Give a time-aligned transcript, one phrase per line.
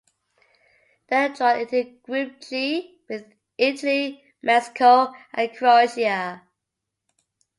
[1.09, 6.41] They were drawn into Group G with Italy, Mexico and Croatia.